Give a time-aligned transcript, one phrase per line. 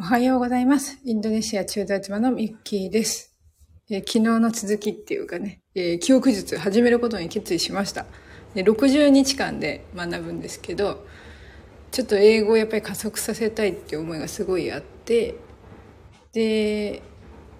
[0.00, 1.00] おはようございます。
[1.04, 3.34] インドネシア中大妻のミッキーです。
[3.90, 8.06] えー昨日の続きっていうかね、えー記憶術始めることに決意しました。
[8.54, 11.04] で60日間で学ぶんですけど、
[11.90, 15.34] ちょっと英語をやっぱり加速させたいっていう思いがすごいあって、
[16.32, 17.02] で、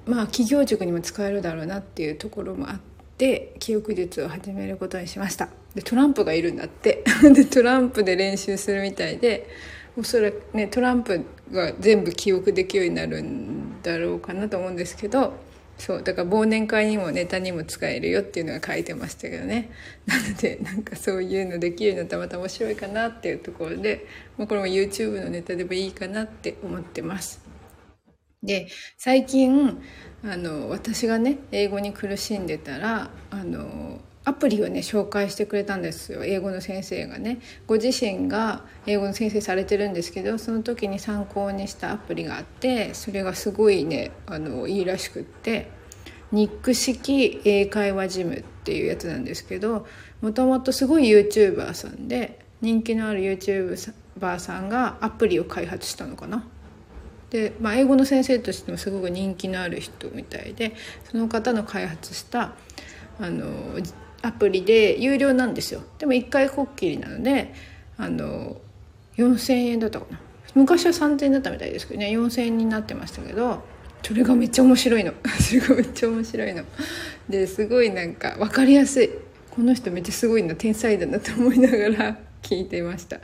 [0.07, 2.81] まあ企業塾にも使えるだろうなっていうところもあっ
[3.19, 5.49] て、記憶術を始めることにしました。
[5.75, 7.03] で、トランプがいるんだって。
[7.35, 9.49] で、トランプで練習するみたいで、
[9.99, 15.35] おそらくねトランプが全部記憶できるようになるんだろうかなと思うんですけど
[15.77, 19.71] そうだから忘年会にもネタにも使えるよっていうのが書いてましたけどね
[20.07, 27.41] なのでなんかそういうのできるようになったらまた面白いかなっていうところで、まあ、これも YouTube のネタでもいいかなって思ってます。
[28.41, 29.83] で最近
[30.23, 36.23] あの私がね英語に苦しんでたらあのアプリをね紹介してくれたんですよ。
[36.23, 37.41] 英語の先生がね。
[37.67, 45.77] ご自身が英語の先生されてるんですけどその時に参考にしたアプリがあってそれがすごいねあのいいらしくって。
[46.31, 49.87] ニック式英会話ジムっていうやつなんですけど
[50.21, 56.47] もともとすごい YouTuber さんで人気のある YouTuber さんがアプリを開発したのかな。
[57.31, 60.75] で、まあ、英語の先生としてもすごく人気のある人みたいで
[61.11, 62.53] その方の開発した
[63.21, 63.47] あの
[64.23, 65.83] アプリで有料なんですよ。
[65.99, 67.55] でも1回こっきりなので
[67.97, 68.61] あの
[69.17, 70.21] 4,000円だったかな。
[70.55, 72.11] 昔は3,000円だったみたいですけどね。
[72.11, 73.63] 4,000円になってましたけど
[74.03, 75.13] それがめっちゃ面白いの。
[75.41, 76.65] それがめっちゃ面白いの。
[77.29, 79.11] ですごいなんか分かりやすい。
[79.51, 83.21] この人めっちゃすごいな天才だなと思いながら 聞いていました。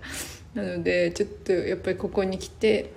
[0.54, 2.90] なのでちょっとやっぱりここに来て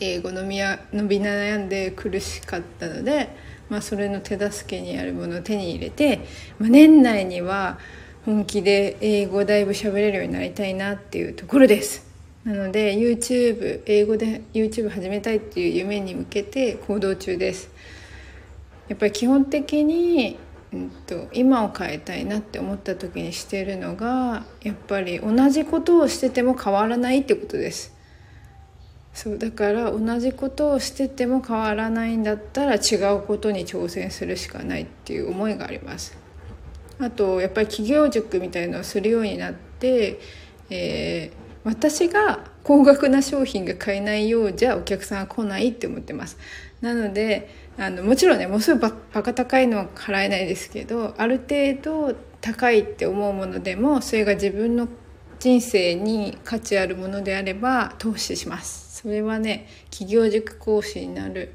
[0.00, 3.30] 英語のみや伸び悩んで苦しかったので、
[3.68, 6.20] まあ、それの手助けにあるものを手に入れて、
[6.58, 7.78] まあ、年内には
[8.24, 12.06] 本気で英語だいぶ喋れるようになりたいなっていうところです。
[12.44, 17.70] なので YouTube 英語で YouTube 始めたいっていう夢に向けて行動中です。
[18.88, 20.38] やっぱり基本的に、
[20.72, 27.97] うん、と今を変えたいなって思った時にしてるのがやっぱり同じことをしてても変わらないってことです。
[29.18, 36.16] そうだから同じことをしてても変わらないんだったら違うことに挑戦するしかないっていう思いがあります。
[37.00, 40.20] あとやっぱり企業塾みたいのをするようになって、
[40.70, 46.38] えー私が高額な商品が買えないようじゃお客さんは来ないって思ってます。
[46.80, 54.88] なのであのもちろんねもうすぐババカ高いのは払えないですけどある程度高いって思うものでもそれが自分の
[55.38, 59.02] 人生に価値あるものであれば投資します。
[59.02, 61.54] それはね企業塾講師になる。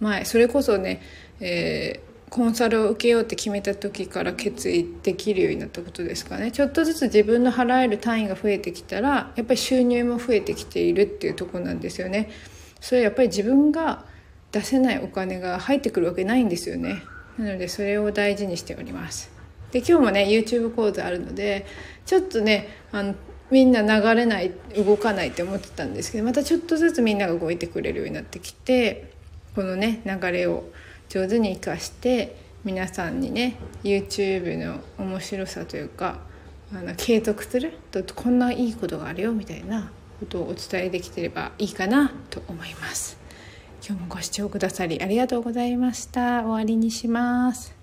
[0.00, 1.02] 前それこそね、
[1.40, 6.52] えーコンサルを受けようって決めた時から決意できるようになったことですかね。
[6.52, 12.30] ちょっとずつ自分の払える単位が増えてきたらやっぱり収入も増えてきているっていうとこなんですよね。
[12.80, 14.04] それやっぱり自分が
[14.52, 17.02] 出せないお金が入ってくるわけないんですよね。
[17.38, 19.37] なのでそれを大事にしております。
[19.72, 21.66] で今日もね YouTube 講座あるので
[22.06, 23.14] ちょっとねあの
[23.50, 29.12] みんな流れない動かないって思ってたんですけどまたちょっとずつみんなが動いてくれるようになってきて
[29.54, 30.64] このね流れを
[31.08, 36.18] 上手に生かして皆さんにね YouTube の面白さというか
[36.72, 39.90] あの継続するとこんないいことがあるよみたいな
[40.20, 43.16] ことをお伝えできてればいいかなと思います。
[43.86, 46.42] 今日もご視聴くださりありがとうございました。
[46.42, 47.77] 終わりにします。